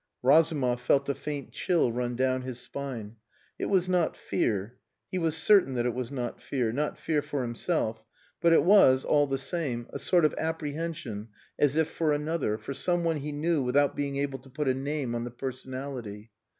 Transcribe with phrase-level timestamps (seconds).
[0.23, 3.17] Razumov felt a faint chill run down his spine.
[3.59, 4.79] It was not fear.
[5.11, 8.01] He was certain that it was not fear not fear for himself
[8.41, 11.27] but it was, all the same, a sort of apprehension
[11.59, 14.73] as if for another, for some one he knew without being able to put a
[14.73, 16.31] name on the personality.